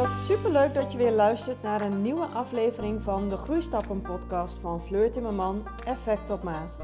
[0.00, 4.82] Wat superleuk dat je weer luistert naar een nieuwe aflevering van de Groeistappen podcast van
[4.82, 6.78] Fleur Timmerman Effect op Maat.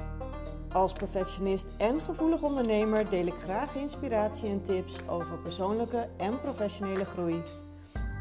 [0.73, 7.05] Als perfectionist en gevoelig ondernemer deel ik graag inspiratie en tips over persoonlijke en professionele
[7.05, 7.43] groei.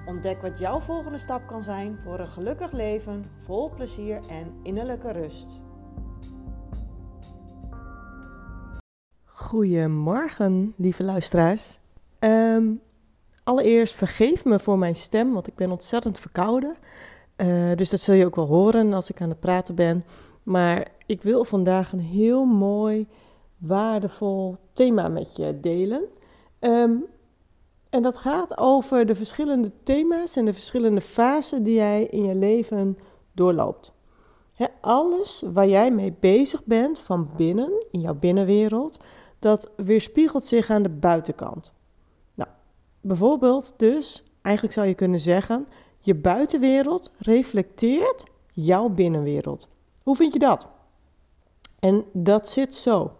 [0.05, 5.11] Ontdek wat jouw volgende stap kan zijn voor een gelukkig leven, vol plezier en innerlijke
[5.11, 5.61] rust.
[9.25, 11.79] Goedemorgen, lieve luisteraars.
[12.19, 12.73] Ehm,
[13.45, 16.77] allereerst vergeef me voor mijn stem, want ik ben ontzettend verkouden.
[17.37, 20.05] Uh, dus dat zul je ook wel horen als ik aan het praten ben.
[20.43, 23.07] Maar ik wil vandaag een heel mooi,
[23.57, 26.07] waardevol thema met je delen.
[26.59, 27.05] Um,
[27.89, 32.35] en dat gaat over de verschillende thema's en de verschillende fasen die jij in je
[32.35, 32.97] leven
[33.33, 33.93] doorloopt.
[34.81, 38.99] alles waar jij mee bezig bent van binnen, in jouw binnenwereld,
[39.39, 41.73] dat weerspiegelt zich aan de buitenkant.
[43.07, 45.67] Bijvoorbeeld dus, eigenlijk zou je kunnen zeggen,
[45.99, 49.67] je buitenwereld reflecteert jouw binnenwereld.
[50.03, 50.67] Hoe vind je dat?
[51.79, 53.11] En dat zit zo.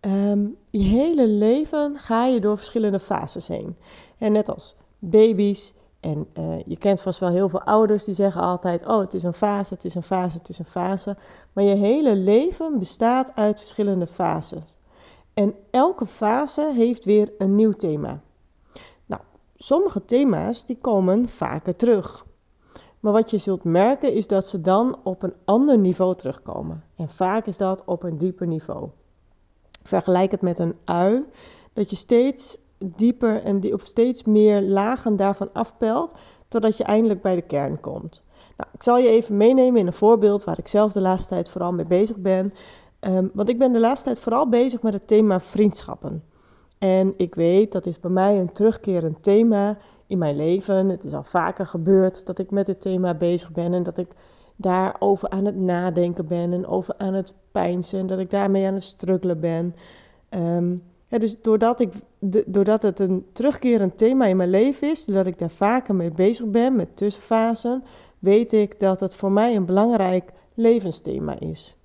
[0.00, 3.76] Um, je hele leven ga je door verschillende fases heen.
[4.18, 8.42] En net als baby's, en uh, je kent vast wel heel veel ouders die zeggen
[8.42, 11.16] altijd: Oh, het is een fase, het is een fase, het is een fase.
[11.52, 14.76] Maar je hele leven bestaat uit verschillende fases.
[15.34, 18.22] En elke fase heeft weer een nieuw thema.
[19.62, 22.26] Sommige thema's die komen vaker terug.
[23.00, 26.84] Maar wat je zult merken is dat ze dan op een ander niveau terugkomen.
[26.96, 28.88] En vaak is dat op een dieper niveau.
[29.82, 31.26] Vergelijk het met een ui,
[31.72, 36.14] dat je steeds dieper en die op steeds meer lagen daarvan afpelt,
[36.48, 38.22] totdat je eindelijk bij de kern komt.
[38.56, 41.48] Nou, ik zal je even meenemen in een voorbeeld waar ik zelf de laatste tijd
[41.48, 42.52] vooral mee bezig ben.
[43.00, 46.31] Um, want ik ben de laatste tijd vooral bezig met het thema vriendschappen.
[46.82, 50.88] En ik weet, dat is bij mij een terugkerend thema in mijn leven.
[50.88, 54.08] Het is al vaker gebeurd dat ik met dit thema bezig ben en dat ik
[54.56, 58.74] daarover aan het nadenken ben en over aan het pijnsen en dat ik daarmee aan
[58.74, 59.74] het struggelen ben.
[60.30, 61.92] Um, ja, dus doordat, ik,
[62.46, 66.46] doordat het een terugkerend thema in mijn leven is, doordat ik daar vaker mee bezig
[66.46, 67.84] ben met tussenfasen,
[68.18, 71.76] weet ik dat het voor mij een belangrijk levensthema is.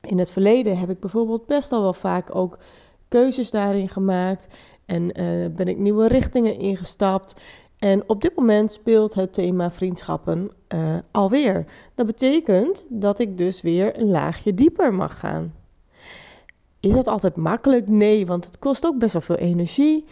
[0.00, 2.58] In het verleden heb ik bijvoorbeeld best al wel vaak ook
[3.08, 4.48] keuzes daarin gemaakt
[4.86, 7.40] en uh, ben ik nieuwe richtingen ingestapt.
[7.78, 11.64] En op dit moment speelt het thema vriendschappen uh, alweer.
[11.94, 15.54] Dat betekent dat ik dus weer een laagje dieper mag gaan.
[16.80, 17.88] Is dat altijd makkelijk?
[17.88, 20.04] Nee, want het kost ook best wel veel energie.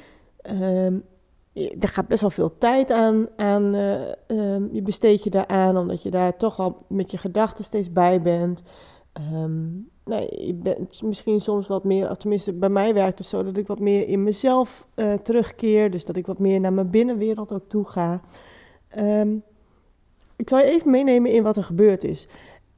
[0.51, 1.05] Um,
[1.55, 3.75] er gaat best wel veel tijd aan, aan
[4.27, 7.93] um, je besteed je daar aan, omdat je daar toch al met je gedachten steeds
[7.93, 8.62] bij bent.
[9.33, 13.56] Um, nee, je bent misschien soms wat meer, tenminste bij mij werkt het zo dat
[13.56, 15.91] ik wat meer in mezelf uh, terugkeer.
[15.91, 18.21] Dus dat ik wat meer naar mijn binnenwereld ook toe ga.
[18.99, 19.43] Um,
[20.37, 22.28] ik zal je even meenemen in wat er gebeurd is.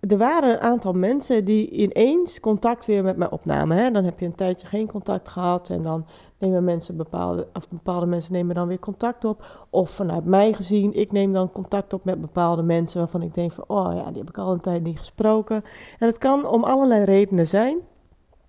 [0.00, 3.76] Er waren een aantal mensen die ineens contact weer met mij opnamen.
[3.76, 3.90] Hè?
[3.90, 6.06] Dan heb je een tijdje geen contact gehad en dan
[6.38, 9.66] nemen mensen bepaalde, of bepaalde mensen nemen dan weer contact op.
[9.70, 13.52] Of vanuit mij gezien, ik neem dan contact op met bepaalde mensen waarvan ik denk
[13.52, 15.64] van, oh ja, die heb ik al een tijd niet gesproken.
[15.98, 17.78] En het kan om allerlei redenen zijn.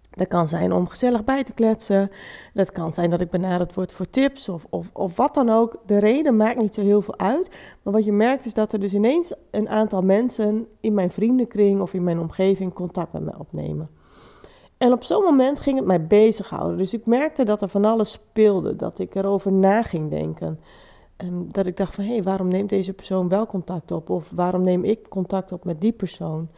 [0.10, 2.10] Dat kan zijn om gezellig bij te kletsen.
[2.54, 5.78] Dat kan zijn dat ik benaderd word voor tips of, of, of wat dan ook.
[5.86, 7.76] De reden maakt niet zo heel veel uit.
[7.84, 11.82] Maar wat je merkt is dat er dus ineens een aantal mensen in mijn vriendenkring
[11.82, 13.90] of in mijn omgeving contact met me opnemen.
[14.78, 16.78] En op zo'n moment ging het mij bezighouden.
[16.78, 18.76] Dus ik merkte dat er van alles speelde.
[18.76, 20.60] Dat ik erover na ging denken.
[21.18, 24.10] En dat ik dacht van, hé, hey, waarom neemt deze persoon wel contact op?
[24.10, 26.50] Of waarom neem ik contact op met die persoon?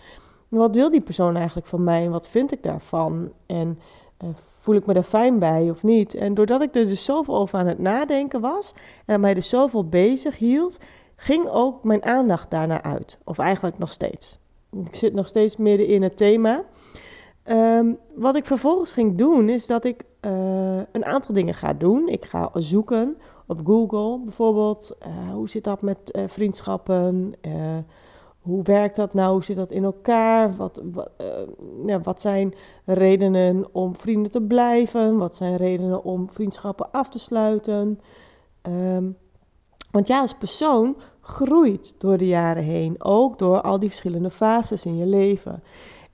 [0.59, 3.31] Wat wil die persoon eigenlijk van mij en wat vind ik daarvan?
[3.45, 3.79] En
[4.23, 6.13] uh, voel ik me daar fijn bij of niet?
[6.15, 8.73] En doordat ik er dus zoveel over aan het nadenken was
[9.05, 10.79] en mij dus zoveel bezig hield,
[11.15, 13.19] ging ook mijn aandacht daarna uit.
[13.23, 14.39] Of eigenlijk nog steeds.
[14.71, 16.63] Ik zit nog steeds midden in het thema.
[17.45, 20.31] Um, wat ik vervolgens ging doen, is dat ik uh,
[20.91, 22.07] een aantal dingen ga doen.
[22.07, 24.95] Ik ga zoeken op Google bijvoorbeeld.
[25.07, 27.33] Uh, hoe zit dat met vriendschappen?
[28.41, 29.31] Hoe werkt dat nou?
[29.31, 30.55] Hoe zit dat in elkaar?
[30.55, 32.53] Wat, wat, uh, ja, wat zijn
[32.85, 35.17] redenen om vrienden te blijven?
[35.17, 37.99] Wat zijn redenen om vriendschappen af te sluiten?
[38.61, 39.17] Um,
[39.91, 44.85] want ja, als persoon groeit door de jaren heen, ook door al die verschillende fases
[44.85, 45.63] in je leven.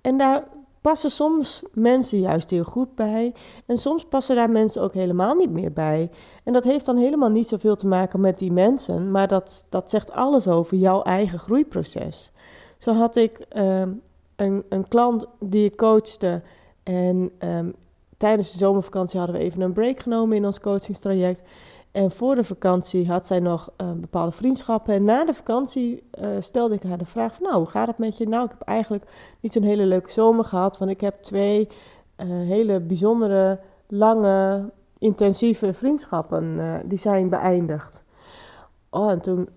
[0.02, 0.48] En daar
[0.82, 3.34] passen soms mensen juist heel goed bij.
[3.66, 6.10] En soms passen daar mensen ook helemaal niet meer bij.
[6.44, 9.90] En dat heeft dan helemaal niet zoveel te maken met die mensen, maar dat, dat
[9.90, 12.32] zegt alles over jouw eigen groeiproces.
[12.78, 14.02] Zo had ik um,
[14.36, 16.44] een, een klant die ik coachte.
[16.84, 17.76] En um,
[18.18, 21.44] tijdens de zomervakantie hadden we even een break genomen in ons coachingstraject.
[21.98, 24.94] En voor de vakantie had zij nog uh, bepaalde vriendschappen.
[24.94, 27.98] En na de vakantie uh, stelde ik haar de vraag van, nou, hoe gaat het
[27.98, 28.28] met je?
[28.28, 31.68] Nou, ik heb eigenlijk niet zo'n hele leuke zomer gehad, want ik heb twee
[32.18, 38.06] uh, hele bijzondere, lange, intensieve vriendschappen, die zijn beëindigd.
[38.90, 39.50] Oh, en toen,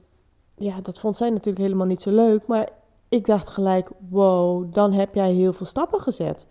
[0.56, 2.68] ja, dat vond zij natuurlijk helemaal niet zo leuk, maar
[3.08, 6.46] ik dacht gelijk, wow, dan heb jij heel veel stappen gezet.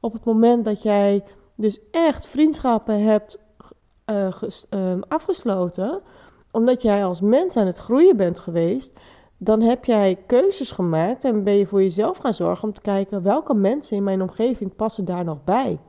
[0.00, 3.38] Op het moment dat jij dus echt vriendschappen hebt
[4.10, 6.02] uh, afgesloten,
[6.50, 8.98] omdat jij als mens aan het groeien bent geweest,
[9.38, 13.22] dan heb jij keuzes gemaakt en ben je voor jezelf gaan zorgen om te kijken
[13.22, 15.80] welke mensen in mijn omgeving passen daar nog bij.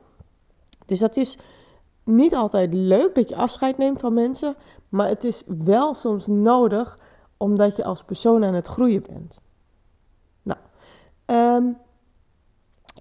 [0.86, 1.38] Dus dat is
[2.04, 4.56] niet altijd leuk dat je afscheid neemt van mensen,
[4.88, 6.98] maar het is wel soms nodig
[7.36, 9.40] omdat je als persoon aan het groeien bent.
[10.42, 10.58] Nou,
[11.26, 11.78] um,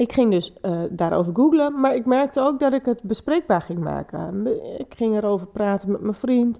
[0.01, 3.79] ik ging dus uh, daarover googlen, maar ik merkte ook dat ik het bespreekbaar ging
[3.79, 4.47] maken.
[4.79, 6.59] Ik ging erover praten met mijn vriend,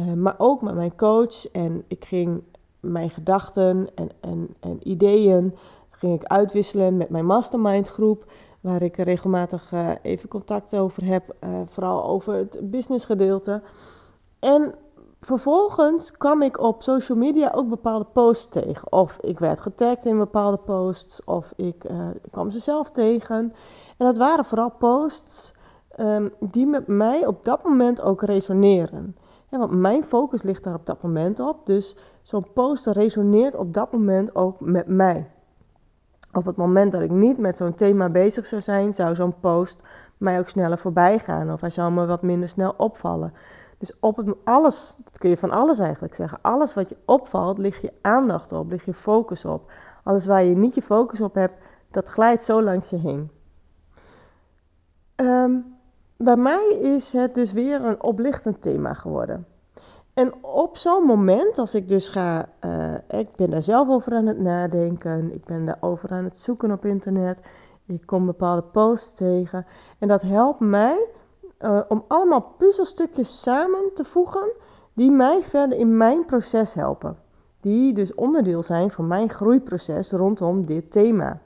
[0.00, 1.50] uh, maar ook met mijn coach.
[1.50, 2.42] En ik ging
[2.80, 5.54] mijn gedachten en, en, en ideeën
[5.90, 11.36] ging ik uitwisselen met mijn mastermind groep, waar ik regelmatig uh, even contact over heb,
[11.66, 13.62] vooral over het business gedeelte.
[14.38, 14.74] En
[15.26, 18.92] vervolgens kwam ik op social media ook bepaalde posts tegen.
[18.92, 23.36] Of ik werd getagd in bepaalde posts, of ik uh, kwam ze zelf tegen.
[23.96, 25.54] En dat waren vooral posts
[26.00, 29.16] um, die met mij op dat moment ook resoneren.
[29.50, 31.66] Want mijn focus ligt daar op dat moment op.
[31.66, 35.30] Dus zo'n post resoneert op dat moment ook met mij.
[36.32, 39.82] Op het moment dat ik niet met zo'n thema bezig zou zijn, zou zo'n post
[40.16, 41.52] mij ook sneller voorbij gaan.
[41.52, 43.32] Of hij zou me wat minder snel opvallen.
[43.78, 46.38] Dus op het, alles, dat kun je van alles eigenlijk zeggen.
[46.42, 49.70] Alles wat je opvalt, ligt je aandacht op, ligt je focus op.
[50.02, 51.54] Alles waar je niet je focus op hebt,
[51.90, 53.30] dat glijdt zo langs je heen.
[55.16, 55.76] Um,
[56.16, 59.46] bij mij is het dus weer een oplichtend thema geworden.
[60.14, 64.26] En op zo'n moment, als ik dus ga, uh, ik ben daar zelf over aan
[64.26, 67.40] het nadenken, ik ben daarover aan het zoeken op internet,
[67.86, 69.66] ik kom bepaalde posts tegen
[69.98, 71.10] en dat helpt mij
[71.60, 74.52] uh, om allemaal puzzelstukjes samen te voegen
[74.94, 77.16] die mij verder in mijn proces helpen.
[77.60, 81.40] Die dus onderdeel zijn van mijn groeiproces rondom dit thema.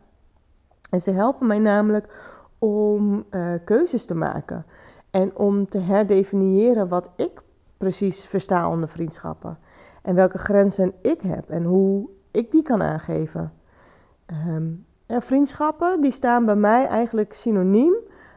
[0.91, 4.65] En ze helpen mij namelijk om uh, keuzes te maken
[5.11, 7.43] en om te herdefiniëren wat ik
[7.77, 9.59] precies versta onder vriendschappen.
[10.03, 13.53] En welke grenzen ik heb en hoe ik die kan aangeven.
[14.47, 17.95] Um, ja, vriendschappen die staan bij mij eigenlijk synoniem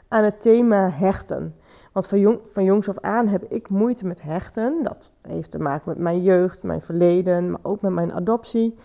[0.07, 1.55] aan het thema hechten.
[1.93, 4.83] Want van, jong, van jongs af aan heb ik moeite met hechten.
[4.83, 8.75] Dat heeft te maken met mijn jeugd, mijn verleden, maar ook met mijn adoptie.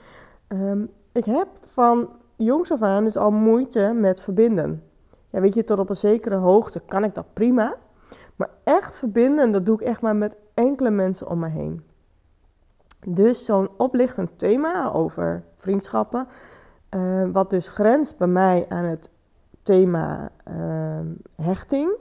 [0.49, 4.82] Um, ik heb van jongs af aan dus al moeite met verbinden.
[5.31, 7.76] Ja, weet je, tot op een zekere hoogte kan ik dat prima.
[8.37, 11.82] Maar echt verbinden, dat doe ik echt maar met enkele mensen om me heen.
[13.06, 16.26] Dus zo'n oplichtend thema over vriendschappen,
[16.94, 19.10] uh, wat dus grenst bij mij aan het
[19.62, 21.00] thema uh,
[21.34, 21.96] hechting,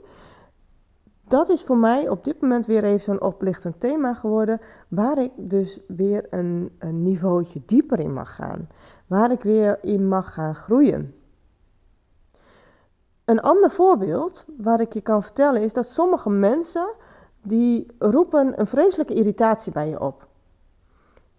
[1.28, 5.32] dat is voor mij op dit moment weer even zo'n oplichtend thema geworden, waar ik
[5.36, 8.68] dus weer een, een niveautje dieper in mag gaan,
[9.06, 11.14] waar ik weer in mag gaan groeien.
[13.24, 16.96] Een ander voorbeeld waar ik je kan vertellen is dat sommige mensen
[17.42, 20.26] die roepen een vreselijke irritatie bij je op.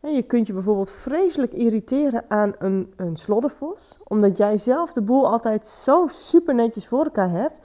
[0.02, 5.32] Je kunt je bijvoorbeeld vreselijk irriteren aan een, een sloddervos, omdat jij zelf de boel
[5.32, 7.62] altijd zo super netjes voor elkaar hebt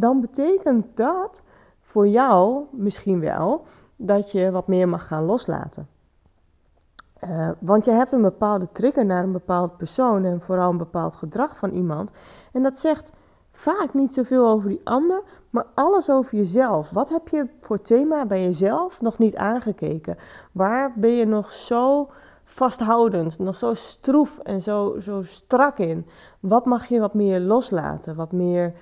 [0.00, 1.42] dan betekent dat
[1.80, 3.64] voor jou misschien wel
[3.96, 5.88] dat je wat meer mag gaan loslaten.
[7.28, 11.16] Uh, want je hebt een bepaalde trigger naar een bepaald persoon en vooral een bepaald
[11.16, 12.12] gedrag van iemand.
[12.52, 13.12] En dat zegt
[13.50, 16.90] vaak niet zoveel over die ander, maar alles over jezelf.
[16.90, 20.16] Wat heb je voor thema bij jezelf nog niet aangekeken?
[20.52, 22.10] Waar ben je nog zo
[22.44, 26.06] vasthoudend, nog zo stroef en zo, zo strak in?
[26.40, 28.16] Wat mag je wat meer loslaten?
[28.16, 28.74] Wat meer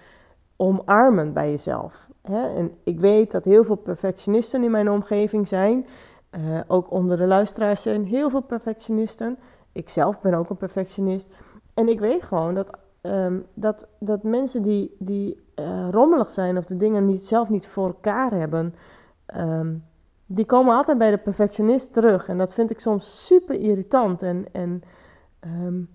[0.62, 2.10] omarmen bij jezelf.
[2.22, 2.54] Hè?
[2.56, 5.86] En ik weet dat heel veel perfectionisten in mijn omgeving zijn.
[6.30, 9.38] Uh, ook onder de luisteraars zijn heel veel perfectionisten.
[9.72, 11.28] Ik zelf ben ook een perfectionist.
[11.74, 16.64] En ik weet gewoon dat, um, dat, dat mensen die, die uh, rommelig zijn of
[16.64, 18.74] de dingen niet, zelf niet voor elkaar hebben,
[19.36, 19.84] um,
[20.26, 22.28] die komen altijd bij de perfectionist terug.
[22.28, 24.22] En dat vind ik soms super irritant.
[24.22, 24.82] En, en
[25.40, 25.88] um,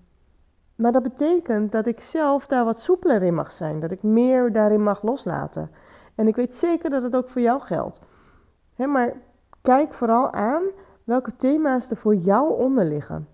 [0.78, 3.80] maar dat betekent dat ik zelf daar wat soepeler in mag zijn.
[3.80, 5.70] Dat ik meer daarin mag loslaten.
[6.14, 8.00] En ik weet zeker dat het ook voor jou geldt.
[8.76, 9.14] maar
[9.62, 10.62] kijk vooral aan
[11.04, 13.28] welke thema's er voor jou onder liggen.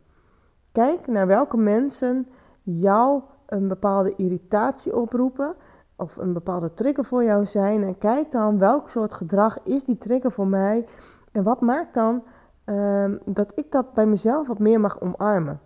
[0.72, 2.28] Kijk naar welke mensen
[2.62, 5.56] jou een bepaalde irritatie oproepen.
[5.96, 7.82] of een bepaalde trigger voor jou zijn.
[7.82, 10.88] En kijk dan welk soort gedrag is die trigger voor mij.
[11.32, 12.24] En wat maakt dan
[12.64, 15.60] ehm, dat ik dat bij mezelf wat meer mag omarmen.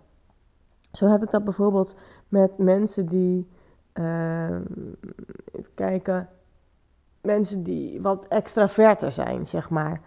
[0.91, 1.95] Zo heb ik dat bijvoorbeeld
[2.27, 3.47] met mensen die,
[3.93, 4.55] uh,
[5.51, 6.29] even kijken,
[7.21, 10.01] mensen die wat extraverter zijn, zeg maar.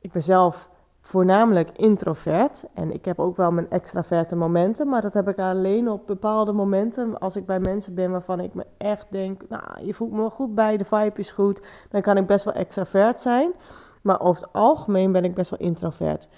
[0.00, 5.14] Ik ben zelf voornamelijk introvert en ik heb ook wel mijn extraverte momenten, maar dat
[5.14, 7.18] heb ik alleen op bepaalde momenten.
[7.18, 10.30] Als ik bij mensen ben waarvan ik me echt denk, nou, je voelt me wel
[10.30, 13.52] goed bij, de vibe is goed, dan kan ik best wel extravert zijn.
[14.02, 16.28] Maar over het algemeen ben ik best wel introvert.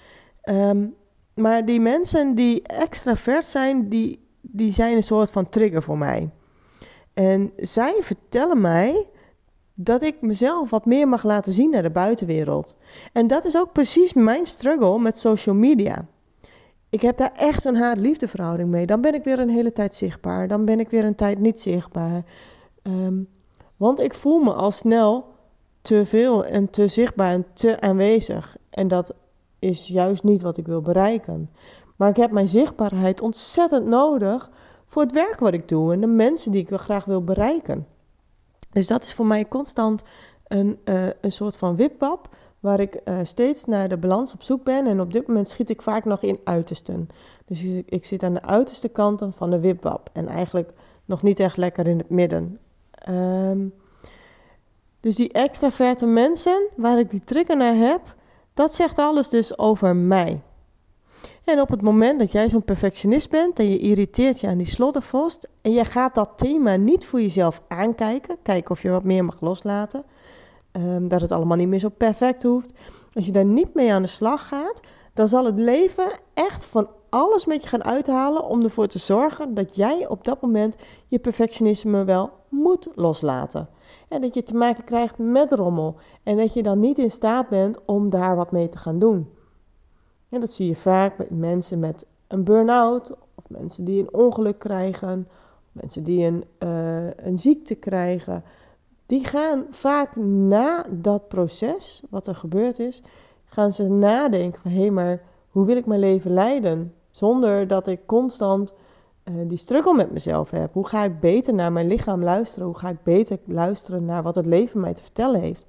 [0.43, 0.95] Um,
[1.35, 6.31] maar die mensen die extravert zijn, die, die zijn een soort van trigger voor mij.
[7.13, 9.07] En zij vertellen mij
[9.73, 12.75] dat ik mezelf wat meer mag laten zien naar de buitenwereld.
[13.13, 16.07] En dat is ook precies mijn struggle met social media.
[16.89, 18.85] Ik heb daar echt zo'n haat-liefde verhouding mee.
[18.85, 20.47] Dan ben ik weer een hele tijd zichtbaar.
[20.47, 22.23] Dan ben ik weer een tijd niet zichtbaar.
[22.81, 23.23] Ehm,
[23.77, 25.25] want ik voel me al snel
[25.81, 28.57] te veel en te zichtbaar en te aanwezig.
[28.69, 29.13] En dat
[29.59, 31.49] is juist niet wat ik wil bereiken.
[31.95, 34.49] Maar ik heb mijn zichtbaarheid ontzettend nodig
[34.85, 37.87] voor het werk wat ik doe en de mensen die ik wel graag wil bereiken.
[38.71, 40.03] Dus dat is voor mij constant
[40.47, 44.63] een, uh, een soort van wipwap, waar ik uh, steeds naar de balans op zoek
[44.63, 44.87] ben.
[44.87, 47.07] En op dit moment schiet ik vaak nog in uitersten.
[47.45, 50.73] Dus ik, zit aan de uiterste kanten van de wipwap en eigenlijk
[51.05, 52.59] nog niet echt lekker in het midden.
[53.09, 53.73] Um,
[54.99, 58.15] dus die extraverte mensen, waar ik die trigger naar heb,
[58.55, 60.41] dat zegt alles dus over mij.
[61.43, 64.67] En op het moment dat jij zo'n perfectionist bent en je irriteert je aan die
[64.67, 69.25] sloddervost en je gaat dat thema niet voor jezelf aankijken, kijken of je wat meer
[69.25, 70.03] mag loslaten,
[70.71, 72.73] um, dat het allemaal niet meer zo perfect hoeft.
[73.13, 74.81] Als je daar niet mee aan de slag gaat,
[75.13, 79.53] dan zal het leven echt van alles met je gaan uithalen om ervoor te zorgen
[79.53, 80.75] dat jij op dat moment
[81.07, 83.69] je perfectionisme wel moet loslaten.
[84.07, 85.95] En dat je te maken krijgt met rommel.
[86.23, 89.29] En dat je dan niet in staat bent om daar wat mee te gaan doen.
[90.29, 93.15] En dat zie je vaak met mensen met een burn-out.
[93.35, 95.27] Of mensen die een ongeluk krijgen.
[95.71, 98.43] Mensen die een, uh, een ziekte krijgen.
[99.05, 103.01] Die gaan vaak na dat proces, wat er gebeurd is,
[103.45, 106.93] gaan ze nadenken van hé, hey, maar hoe wil ik mijn leven leiden?
[107.15, 108.73] Zonder dat ik constant
[109.25, 110.73] uh, die struggle met mezelf heb.
[110.73, 112.67] Hoe ga ik beter naar mijn lichaam luisteren?
[112.67, 115.65] Hoe ga ik beter luisteren naar wat het leven mij te vertellen heeft?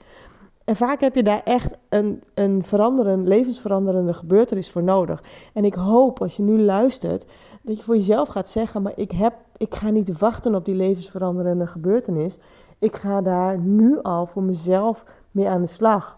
[0.64, 5.22] En vaak heb je daar echt een, een veranderende, levensveranderende gebeurtenis voor nodig.
[5.52, 7.26] En ik hoop als je nu luistert,
[7.62, 10.74] dat je voor jezelf gaat zeggen: Maar ik, heb, ik ga niet wachten op die
[10.74, 12.38] levensveranderende gebeurtenis.
[12.78, 16.15] Ik ga daar nu al voor mezelf mee aan de slag.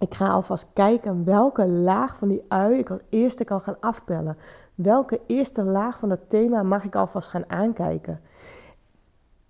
[0.00, 4.36] Ik ga alvast kijken welke laag van die ui ik als eerste kan gaan afpellen.
[4.74, 8.20] Welke eerste laag van het thema mag ik alvast gaan aankijken?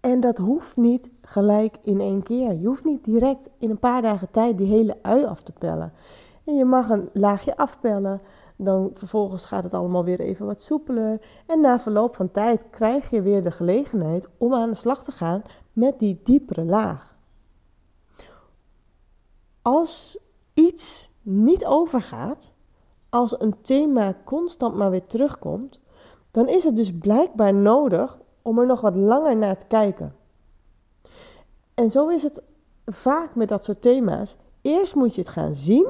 [0.00, 2.52] En dat hoeft niet gelijk in één keer.
[2.54, 5.92] Je hoeft niet direct in een paar dagen tijd die hele ui af te pellen.
[6.44, 8.20] En je mag een laagje afpellen.
[8.56, 11.20] Dan vervolgens gaat het allemaal weer even wat soepeler.
[11.46, 15.12] En na verloop van tijd krijg je weer de gelegenheid om aan de slag te
[15.12, 15.42] gaan
[15.72, 17.16] met die diepere laag.
[19.62, 20.18] Als
[20.54, 22.52] iets niet overgaat,
[23.08, 25.80] als een thema constant maar weer terugkomt,
[26.30, 30.14] dan is het dus blijkbaar nodig om er nog wat langer naar te kijken.
[31.74, 32.42] En zo is het
[32.84, 34.36] vaak met dat soort thema's.
[34.62, 35.86] Eerst moet je het gaan zien.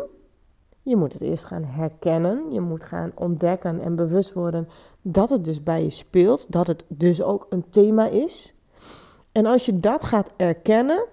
[0.83, 2.53] Je moet het eerst gaan herkennen.
[2.53, 4.69] Je moet gaan ontdekken en bewust worden
[5.03, 6.53] dat het dus bij je speelt.
[6.53, 8.55] Dat het dus ook een thema is.
[9.33, 11.07] En als je dat gaat erkennen,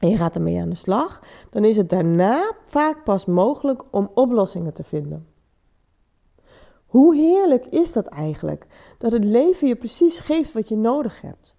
[0.00, 4.10] en je gaat ermee aan de slag, dan is het daarna vaak pas mogelijk om
[4.14, 5.26] oplossingen te vinden.
[6.86, 8.66] Hoe heerlijk is dat eigenlijk?
[8.98, 11.54] Dat het leven je precies geeft wat je nodig hebt.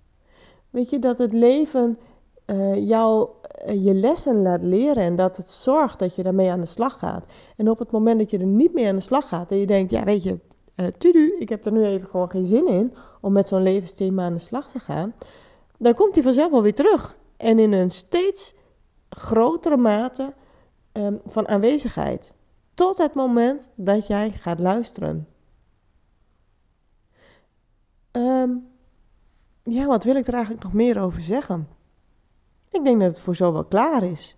[0.69, 1.97] Weet je, dat het leven
[2.45, 3.29] uh, jou
[3.65, 6.99] uh, je lessen laat leren en dat het zorgt dat je daarmee aan de slag
[6.99, 7.25] gaat.
[7.57, 9.65] En op het moment dat je er niet mee aan de slag gaat en je
[9.65, 10.39] denkt, ja weet je,
[10.75, 14.23] uh, tudu, ik heb er nu even gewoon geen zin in om met zo'n levensthema
[14.23, 15.13] aan de slag te gaan,
[15.77, 17.19] dan komt hij vanzelf wel weer terug.
[17.41, 18.55] En in een steeds
[19.09, 20.33] grotere mate
[20.93, 22.35] um, van aanwezigheid.
[22.73, 25.27] Tot het moment dat jij gaat luisteren.
[28.11, 28.67] Um,
[29.63, 31.67] ja, wat wil ik er eigenlijk nog meer over zeggen?
[32.71, 34.37] Ik denk dat het voor zo wel klaar is.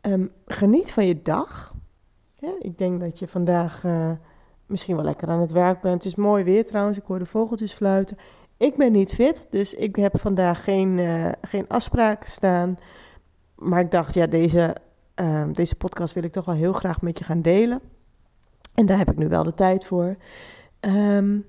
[0.00, 1.74] Um, geniet van je dag.
[2.58, 4.10] Ik denk dat je vandaag uh,
[4.66, 6.02] misschien wel lekker aan het werk bent.
[6.02, 6.98] Het is mooi weer trouwens.
[6.98, 8.16] Ik hoor de vogeltjes fluiten.
[8.64, 12.78] Ik ben niet fit, dus ik heb vandaag geen, uh, geen afspraken staan.
[13.54, 14.76] Maar ik dacht, ja, deze,
[15.20, 17.80] uh, deze podcast wil ik toch wel heel graag met je gaan delen.
[18.74, 20.16] En daar heb ik nu wel de tijd voor.
[20.80, 21.46] Um,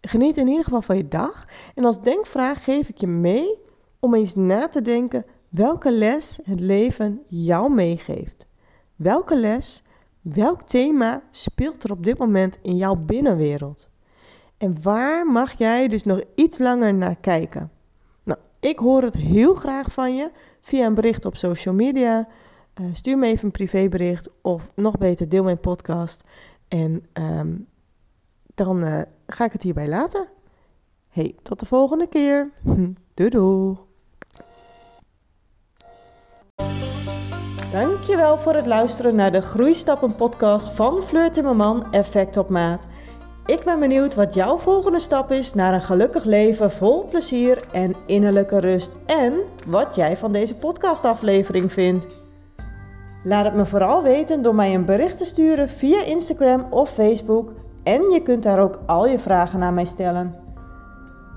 [0.00, 1.46] geniet in ieder geval van je dag.
[1.74, 3.58] En als denkvraag geef ik je mee
[4.00, 8.46] om eens na te denken welke les het leven jou meegeeft.
[8.94, 9.82] Welke les,
[10.20, 13.88] welk thema speelt er op dit moment in jouw binnenwereld?
[14.58, 17.70] En waar mag jij dus nog iets langer naar kijken?
[18.22, 22.28] Nou, ik hoor het heel graag van je via een bericht op social media.
[22.80, 26.24] Uh, stuur me even een privébericht of nog beter, deel mijn podcast.
[26.68, 27.66] En um,
[28.54, 30.28] dan uh, ga ik het hierbij laten.
[31.08, 32.50] Hey, tot de volgende keer.
[33.14, 33.76] doei doei.
[37.72, 42.86] Dankjewel voor het luisteren naar de Groeistappen podcast van Fleur Timmerman Effect op Maat.
[43.46, 47.94] Ik ben benieuwd wat jouw volgende stap is naar een gelukkig leven vol plezier en
[48.06, 48.96] innerlijke rust.
[49.06, 49.34] En
[49.66, 52.06] wat jij van deze podcastaflevering vindt.
[53.24, 57.52] Laat het me vooral weten door mij een bericht te sturen via Instagram of Facebook.
[57.82, 60.45] En je kunt daar ook al je vragen aan mij stellen.